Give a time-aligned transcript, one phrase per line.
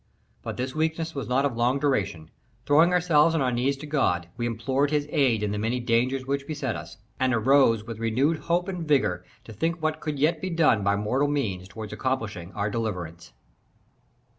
[0.41, 2.31] But this weakness was not of long duration.
[2.65, 6.25] Throwing ourselves on our knees to God, we implored His aid in the many dangers
[6.25, 10.41] which beset us; and arose with renewed hope and vigor to think what could yet
[10.41, 13.31] be done by mortal means toward accomplishing our deliverance.